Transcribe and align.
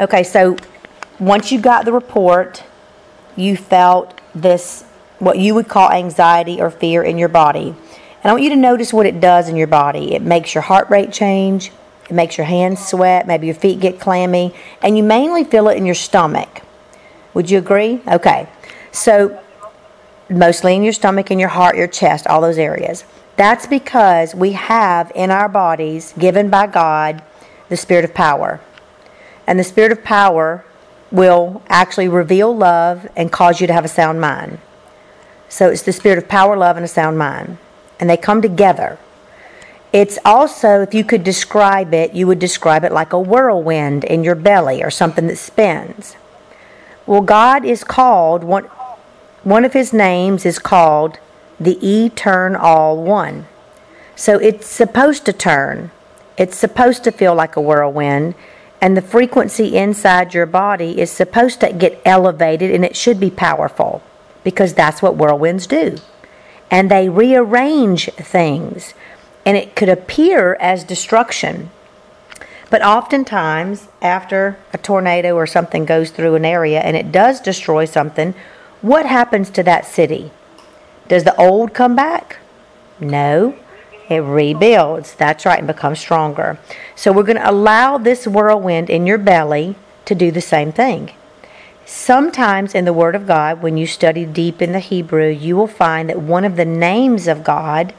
Okay, 0.00 0.22
so 0.22 0.56
once 1.18 1.50
you 1.50 1.60
got 1.60 1.84
the 1.84 1.92
report, 1.92 2.62
you 3.34 3.56
felt 3.56 4.20
this, 4.32 4.84
what 5.18 5.38
you 5.38 5.56
would 5.56 5.66
call 5.66 5.90
anxiety 5.90 6.60
or 6.60 6.70
fear 6.70 7.02
in 7.02 7.18
your 7.18 7.28
body. 7.28 7.74
And 8.22 8.30
I 8.30 8.32
want 8.32 8.44
you 8.44 8.50
to 8.50 8.56
notice 8.56 8.92
what 8.92 9.06
it 9.06 9.20
does 9.20 9.48
in 9.48 9.56
your 9.56 9.66
body. 9.66 10.14
It 10.14 10.22
makes 10.22 10.54
your 10.54 10.62
heart 10.62 10.88
rate 10.88 11.12
change, 11.12 11.72
it 12.08 12.12
makes 12.12 12.38
your 12.38 12.46
hands 12.46 12.86
sweat, 12.86 13.26
maybe 13.26 13.46
your 13.46 13.56
feet 13.56 13.80
get 13.80 13.98
clammy, 13.98 14.54
and 14.82 14.96
you 14.96 15.02
mainly 15.02 15.42
feel 15.42 15.68
it 15.68 15.76
in 15.76 15.84
your 15.84 15.96
stomach. 15.96 16.62
Would 17.34 17.50
you 17.50 17.58
agree? 17.58 18.00
Okay. 18.06 18.48
So, 18.92 19.42
mostly 20.30 20.76
in 20.76 20.84
your 20.84 20.92
stomach 20.92 21.32
in 21.32 21.40
your 21.40 21.48
heart, 21.48 21.76
your 21.76 21.88
chest, 21.88 22.26
all 22.28 22.40
those 22.40 22.58
areas. 22.58 23.04
That's 23.36 23.66
because 23.66 24.32
we 24.34 24.52
have 24.52 25.10
in 25.14 25.32
our 25.32 25.48
bodies, 25.48 26.14
given 26.18 26.50
by 26.50 26.68
God, 26.68 27.22
the 27.68 27.76
spirit 27.76 28.04
of 28.04 28.14
power. 28.14 28.60
And 29.48 29.58
the 29.58 29.64
spirit 29.64 29.92
of 29.92 30.04
power 30.04 30.62
will 31.10 31.62
actually 31.68 32.06
reveal 32.06 32.54
love 32.54 33.08
and 33.16 33.32
cause 33.32 33.62
you 33.62 33.66
to 33.66 33.72
have 33.72 33.84
a 33.86 33.88
sound 33.88 34.20
mind. 34.20 34.58
So 35.48 35.70
it's 35.70 35.80
the 35.80 35.92
spirit 35.94 36.18
of 36.18 36.28
power, 36.28 36.54
love, 36.54 36.76
and 36.76 36.84
a 36.84 36.88
sound 36.88 37.16
mind. 37.16 37.56
And 37.98 38.10
they 38.10 38.18
come 38.18 38.42
together. 38.42 38.98
It's 39.90 40.18
also, 40.22 40.82
if 40.82 40.92
you 40.92 41.02
could 41.02 41.24
describe 41.24 41.94
it, 41.94 42.12
you 42.12 42.26
would 42.26 42.38
describe 42.38 42.84
it 42.84 42.92
like 42.92 43.14
a 43.14 43.18
whirlwind 43.18 44.04
in 44.04 44.22
your 44.22 44.34
belly 44.34 44.82
or 44.82 44.90
something 44.90 45.28
that 45.28 45.36
spins. 45.36 46.16
Well, 47.06 47.22
God 47.22 47.64
is 47.64 47.84
called, 47.84 48.44
one, 48.44 48.64
one 49.44 49.64
of 49.64 49.72
his 49.72 49.94
names 49.94 50.44
is 50.44 50.58
called 50.58 51.18
the 51.58 51.78
Eternal 51.80 52.60
All 52.60 53.02
One. 53.02 53.46
So 54.14 54.36
it's 54.38 54.66
supposed 54.66 55.24
to 55.24 55.32
turn. 55.32 55.90
It's 56.36 56.58
supposed 56.58 57.02
to 57.04 57.12
feel 57.12 57.34
like 57.34 57.56
a 57.56 57.62
whirlwind 57.62 58.34
and 58.80 58.96
the 58.96 59.02
frequency 59.02 59.76
inside 59.76 60.34
your 60.34 60.46
body 60.46 61.00
is 61.00 61.10
supposed 61.10 61.60
to 61.60 61.72
get 61.72 62.00
elevated 62.04 62.70
and 62.70 62.84
it 62.84 62.96
should 62.96 63.18
be 63.18 63.30
powerful 63.30 64.02
because 64.44 64.74
that's 64.74 65.02
what 65.02 65.16
whirlwinds 65.16 65.66
do. 65.66 65.96
And 66.70 66.90
they 66.90 67.08
rearrange 67.08 68.10
things 68.12 68.94
and 69.44 69.56
it 69.56 69.74
could 69.74 69.88
appear 69.88 70.56
as 70.60 70.84
destruction. 70.84 71.70
But 72.70 72.82
oftentimes, 72.82 73.88
after 74.02 74.58
a 74.72 74.78
tornado 74.78 75.34
or 75.34 75.46
something 75.46 75.84
goes 75.86 76.10
through 76.10 76.34
an 76.34 76.44
area 76.44 76.80
and 76.80 76.96
it 76.96 77.10
does 77.10 77.40
destroy 77.40 77.86
something, 77.86 78.34
what 78.82 79.06
happens 79.06 79.50
to 79.50 79.62
that 79.62 79.86
city? 79.86 80.30
Does 81.08 81.24
the 81.24 81.34
old 81.36 81.72
come 81.72 81.96
back? 81.96 82.36
No. 83.00 83.56
It 84.08 84.20
rebuilds. 84.20 85.14
That's 85.14 85.44
right, 85.44 85.58
and 85.58 85.66
becomes 85.66 85.98
stronger. 85.98 86.58
So 86.96 87.12
we're 87.12 87.24
going 87.24 87.36
to 87.36 87.50
allow 87.50 87.98
this 87.98 88.26
whirlwind 88.26 88.88
in 88.88 89.06
your 89.06 89.18
belly 89.18 89.76
to 90.06 90.14
do 90.14 90.30
the 90.30 90.40
same 90.40 90.72
thing. 90.72 91.12
Sometimes 91.84 92.74
in 92.74 92.84
the 92.84 92.92
Word 92.92 93.14
of 93.14 93.26
God, 93.26 93.62
when 93.62 93.76
you 93.76 93.86
study 93.86 94.24
deep 94.24 94.60
in 94.60 94.72
the 94.72 94.78
Hebrew, 94.78 95.28
you 95.28 95.56
will 95.56 95.66
find 95.66 96.08
that 96.08 96.20
one 96.20 96.44
of 96.44 96.56
the 96.56 96.64
names 96.64 97.26
of 97.26 97.44
God 97.44 97.94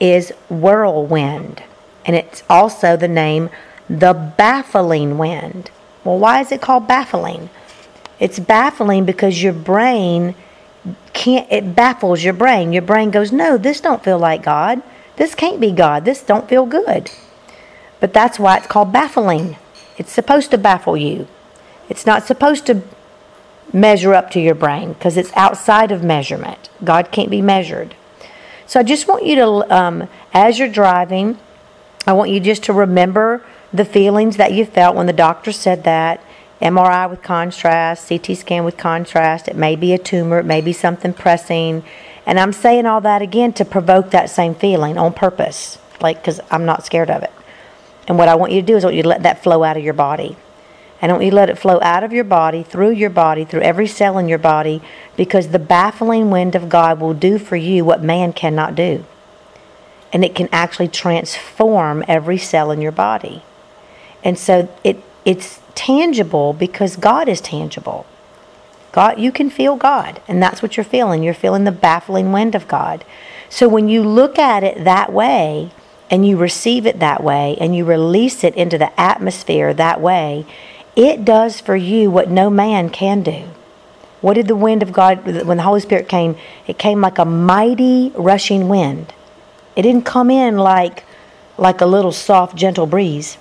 is 0.00 0.32
whirlwind. 0.48 1.62
And 2.06 2.16
it's 2.16 2.42
also 2.48 2.96
the 2.96 3.08
name 3.08 3.50
the 3.88 4.14
baffling 4.14 5.18
wind. 5.18 5.70
Well, 6.04 6.18
why 6.18 6.40
is 6.40 6.52
it 6.52 6.62
called 6.62 6.88
baffling? 6.88 7.50
It's 8.18 8.38
baffling 8.38 9.04
because 9.04 9.42
your 9.42 9.52
brain 9.52 10.34
can't 11.12 11.50
it 11.50 11.74
baffles 11.74 12.22
your 12.22 12.34
brain. 12.34 12.72
Your 12.72 12.82
brain 12.82 13.10
goes, 13.10 13.32
"No, 13.32 13.56
this 13.56 13.80
don't 13.80 14.02
feel 14.02 14.18
like 14.18 14.42
God." 14.42 14.82
This 15.16 15.34
can't 15.34 15.60
be 15.60 15.70
God. 15.70 16.04
This 16.04 16.22
don't 16.22 16.48
feel 16.48 16.66
good. 16.66 17.10
But 18.00 18.12
that's 18.12 18.38
why 18.38 18.56
it's 18.58 18.66
called 18.66 18.92
baffling. 18.92 19.56
It's 19.96 20.12
supposed 20.12 20.50
to 20.50 20.58
baffle 20.58 20.96
you. 20.96 21.28
It's 21.88 22.06
not 22.06 22.26
supposed 22.26 22.66
to 22.66 22.82
measure 23.72 24.14
up 24.14 24.30
to 24.30 24.40
your 24.40 24.54
brain 24.54 24.92
because 24.92 25.16
it's 25.16 25.32
outside 25.34 25.90
of 25.90 26.02
measurement. 26.02 26.68
God 26.82 27.10
can't 27.10 27.30
be 27.30 27.42
measured. 27.42 27.94
So 28.66 28.80
I 28.80 28.82
just 28.82 29.08
want 29.08 29.26
you 29.26 29.36
to, 29.36 29.74
um, 29.74 30.08
as 30.32 30.58
you're 30.58 30.68
driving, 30.68 31.38
I 32.06 32.12
want 32.12 32.30
you 32.30 32.40
just 32.40 32.62
to 32.64 32.72
remember 32.72 33.44
the 33.72 33.84
feelings 33.84 34.36
that 34.36 34.52
you 34.52 34.64
felt 34.64 34.96
when 34.96 35.06
the 35.06 35.12
doctor 35.12 35.52
said 35.52 35.84
that. 35.84 36.20
MRI 36.62 37.10
with 37.10 37.22
contrast, 37.22 38.08
CT 38.08 38.36
scan 38.36 38.64
with 38.64 38.76
contrast. 38.76 39.48
It 39.48 39.56
may 39.56 39.76
be 39.76 39.92
a 39.92 39.98
tumor, 39.98 40.38
it 40.38 40.46
may 40.46 40.60
be 40.60 40.72
something 40.72 41.12
pressing. 41.12 41.84
And 42.26 42.40
I'm 42.40 42.52
saying 42.52 42.86
all 42.86 43.00
that 43.02 43.22
again 43.22 43.52
to 43.54 43.64
provoke 43.64 44.10
that 44.10 44.30
same 44.30 44.54
feeling 44.54 44.96
on 44.96 45.12
purpose, 45.12 45.78
like, 46.00 46.20
because 46.20 46.40
I'm 46.50 46.64
not 46.64 46.84
scared 46.84 47.10
of 47.10 47.22
it. 47.22 47.32
And 48.08 48.18
what 48.18 48.28
I 48.28 48.34
want 48.34 48.52
you 48.52 48.60
to 48.60 48.66
do 48.66 48.76
is 48.76 48.84
I 48.84 48.88
want 48.88 48.96
you 48.96 49.02
to 49.02 49.08
let 49.08 49.22
that 49.22 49.42
flow 49.42 49.62
out 49.62 49.76
of 49.76 49.84
your 49.84 49.94
body. 49.94 50.36
And 51.00 51.10
I 51.10 51.14
want 51.14 51.24
you 51.24 51.30
to 51.30 51.36
let 51.36 51.50
it 51.50 51.58
flow 51.58 51.80
out 51.82 52.02
of 52.02 52.12
your 52.12 52.24
body, 52.24 52.62
through 52.62 52.92
your 52.92 53.10
body, 53.10 53.44
through 53.44 53.60
every 53.60 53.86
cell 53.86 54.16
in 54.16 54.28
your 54.28 54.38
body, 54.38 54.80
because 55.16 55.48
the 55.48 55.58
baffling 55.58 56.30
wind 56.30 56.54
of 56.54 56.68
God 56.68 57.00
will 57.00 57.14
do 57.14 57.38
for 57.38 57.56
you 57.56 57.84
what 57.84 58.02
man 58.02 58.32
cannot 58.32 58.74
do. 58.74 59.04
And 60.12 60.24
it 60.24 60.34
can 60.34 60.48
actually 60.52 60.88
transform 60.88 62.04
every 62.08 62.38
cell 62.38 62.70
in 62.70 62.80
your 62.80 62.92
body. 62.92 63.42
And 64.22 64.38
so 64.38 64.74
it, 64.82 65.02
it's 65.24 65.60
tangible 65.74 66.52
because 66.52 66.96
God 66.96 67.28
is 67.28 67.40
tangible. 67.40 68.06
God, 68.94 69.18
you 69.18 69.32
can 69.32 69.50
feel 69.50 69.74
God, 69.74 70.22
and 70.28 70.40
that's 70.40 70.62
what 70.62 70.76
you're 70.76 70.84
feeling. 70.84 71.24
You're 71.24 71.34
feeling 71.34 71.64
the 71.64 71.72
baffling 71.72 72.30
wind 72.30 72.54
of 72.54 72.68
God. 72.68 73.04
So 73.48 73.68
when 73.68 73.88
you 73.88 74.04
look 74.04 74.38
at 74.38 74.62
it 74.62 74.84
that 74.84 75.12
way, 75.12 75.72
and 76.12 76.24
you 76.24 76.36
receive 76.36 76.86
it 76.86 77.00
that 77.00 77.20
way, 77.20 77.56
and 77.58 77.74
you 77.74 77.84
release 77.84 78.44
it 78.44 78.54
into 78.54 78.78
the 78.78 78.98
atmosphere 79.00 79.74
that 79.74 80.00
way, 80.00 80.46
it 80.94 81.24
does 81.24 81.60
for 81.60 81.74
you 81.74 82.08
what 82.08 82.30
no 82.30 82.48
man 82.48 82.88
can 82.88 83.24
do. 83.24 83.48
What 84.20 84.34
did 84.34 84.46
the 84.46 84.54
wind 84.54 84.80
of 84.80 84.92
God, 84.92 85.26
when 85.44 85.56
the 85.56 85.64
Holy 85.64 85.80
Spirit 85.80 86.08
came, 86.08 86.36
it 86.68 86.78
came 86.78 87.00
like 87.00 87.18
a 87.18 87.24
mighty 87.24 88.12
rushing 88.14 88.68
wind. 88.68 89.12
It 89.74 89.82
didn't 89.82 90.04
come 90.04 90.30
in 90.30 90.56
like, 90.56 91.02
like 91.58 91.80
a 91.80 91.86
little 91.86 92.12
soft, 92.12 92.54
gentle 92.54 92.86
breeze. 92.86 93.38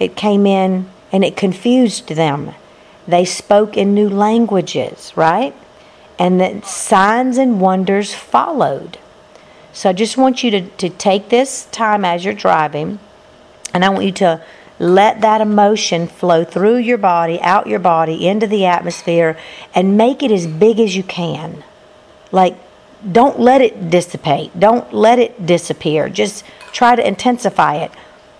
It 0.00 0.16
came 0.16 0.46
in 0.46 0.90
and 1.12 1.24
it 1.24 1.36
confused 1.36 2.08
them. 2.08 2.56
They 3.08 3.24
spoke 3.24 3.76
in 3.76 3.94
new 3.94 4.08
languages, 4.08 5.12
right? 5.16 5.54
And 6.18 6.38
that 6.40 6.66
signs 6.66 7.38
and 7.38 7.60
wonders 7.60 8.14
followed. 8.14 8.98
So 9.72 9.88
I 9.88 9.94
just 9.94 10.18
want 10.18 10.44
you 10.44 10.50
to, 10.50 10.60
to 10.68 10.90
take 10.90 11.30
this 11.30 11.64
time 11.66 12.04
as 12.04 12.24
you're 12.24 12.34
driving, 12.34 12.98
and 13.72 13.84
I 13.84 13.88
want 13.88 14.04
you 14.04 14.12
to 14.12 14.42
let 14.78 15.22
that 15.22 15.40
emotion 15.40 16.06
flow 16.06 16.44
through 16.44 16.76
your 16.76 16.98
body, 16.98 17.40
out 17.40 17.66
your 17.66 17.78
body, 17.78 18.28
into 18.28 18.46
the 18.46 18.66
atmosphere, 18.66 19.38
and 19.74 19.96
make 19.96 20.22
it 20.22 20.30
as 20.30 20.46
big 20.46 20.78
as 20.78 20.96
you 20.96 21.02
can. 21.02 21.64
Like, 22.30 22.56
don't 23.10 23.40
let 23.40 23.60
it 23.60 23.90
dissipate. 23.90 24.58
Don't 24.58 24.92
let 24.92 25.18
it 25.18 25.46
disappear. 25.46 26.08
Just 26.08 26.44
try 26.72 26.94
to 26.94 27.06
intensify 27.06 27.76
it. 27.76 27.92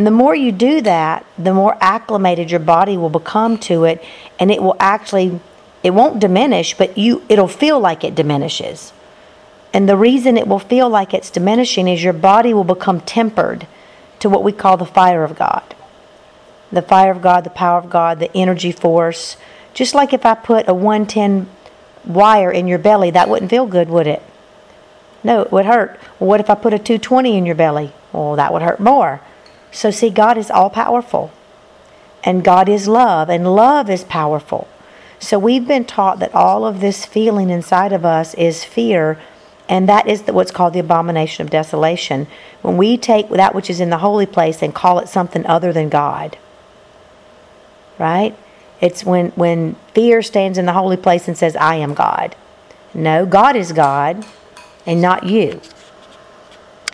And 0.00 0.06
the 0.06 0.10
more 0.12 0.34
you 0.34 0.50
do 0.50 0.80
that, 0.80 1.26
the 1.36 1.52
more 1.52 1.76
acclimated 1.78 2.50
your 2.50 2.58
body 2.58 2.96
will 2.96 3.10
become 3.10 3.58
to 3.58 3.84
it, 3.84 4.02
and 4.38 4.50
it 4.50 4.62
will 4.62 4.76
actually 4.80 5.38
it 5.82 5.90
won't 5.90 6.20
diminish, 6.20 6.72
but 6.72 6.96
you 6.96 7.22
it'll 7.28 7.48
feel 7.48 7.78
like 7.78 8.02
it 8.02 8.14
diminishes. 8.14 8.94
And 9.74 9.86
the 9.86 9.98
reason 9.98 10.38
it 10.38 10.48
will 10.48 10.58
feel 10.58 10.88
like 10.88 11.12
it's 11.12 11.28
diminishing 11.28 11.86
is 11.86 12.02
your 12.02 12.14
body 12.14 12.54
will 12.54 12.64
become 12.64 13.02
tempered 13.02 13.66
to 14.20 14.30
what 14.30 14.42
we 14.42 14.52
call 14.52 14.78
the 14.78 14.86
fire 14.86 15.22
of 15.22 15.36
God. 15.36 15.74
The 16.72 16.80
fire 16.80 17.12
of 17.12 17.20
God, 17.20 17.44
the 17.44 17.50
power 17.50 17.76
of 17.76 17.90
God, 17.90 18.20
the 18.20 18.34
energy 18.34 18.72
force. 18.72 19.36
Just 19.74 19.94
like 19.94 20.14
if 20.14 20.24
I 20.24 20.32
put 20.32 20.66
a 20.66 20.72
110 20.72 21.46
wire 22.06 22.50
in 22.50 22.66
your 22.66 22.78
belly, 22.78 23.10
that 23.10 23.28
wouldn't 23.28 23.50
feel 23.50 23.66
good, 23.66 23.90
would 23.90 24.06
it? 24.06 24.22
No, 25.22 25.42
it 25.42 25.52
would 25.52 25.66
hurt. 25.66 26.00
What 26.18 26.40
if 26.40 26.48
I 26.48 26.54
put 26.54 26.72
a 26.72 26.78
220 26.78 27.36
in 27.36 27.44
your 27.44 27.54
belly? 27.54 27.92
Well, 28.14 28.36
that 28.36 28.50
would 28.54 28.62
hurt 28.62 28.80
more. 28.80 29.20
So, 29.72 29.90
see, 29.90 30.10
God 30.10 30.36
is 30.36 30.50
all 30.50 30.70
powerful. 30.70 31.30
And 32.22 32.44
God 32.44 32.68
is 32.68 32.86
love, 32.86 33.30
and 33.30 33.54
love 33.54 33.88
is 33.88 34.04
powerful. 34.04 34.68
So, 35.18 35.38
we've 35.38 35.66
been 35.66 35.84
taught 35.84 36.18
that 36.18 36.34
all 36.34 36.66
of 36.66 36.80
this 36.80 37.06
feeling 37.06 37.50
inside 37.50 37.92
of 37.92 38.04
us 38.04 38.34
is 38.34 38.64
fear, 38.64 39.18
and 39.68 39.88
that 39.88 40.08
is 40.08 40.22
what's 40.22 40.50
called 40.50 40.74
the 40.74 40.80
abomination 40.80 41.44
of 41.44 41.50
desolation. 41.50 42.26
When 42.62 42.76
we 42.76 42.96
take 42.96 43.28
that 43.30 43.54
which 43.54 43.70
is 43.70 43.80
in 43.80 43.90
the 43.90 43.98
holy 43.98 44.26
place 44.26 44.62
and 44.62 44.74
call 44.74 44.98
it 44.98 45.08
something 45.08 45.46
other 45.46 45.72
than 45.72 45.88
God, 45.88 46.36
right? 47.98 48.36
It's 48.80 49.04
when, 49.04 49.28
when 49.30 49.76
fear 49.94 50.22
stands 50.22 50.58
in 50.58 50.66
the 50.66 50.72
holy 50.72 50.96
place 50.96 51.28
and 51.28 51.36
says, 51.36 51.54
I 51.56 51.76
am 51.76 51.94
God. 51.94 52.34
No, 52.94 53.26
God 53.26 53.56
is 53.56 53.72
God 53.72 54.24
and 54.86 55.00
not 55.00 55.24
you. 55.24 55.60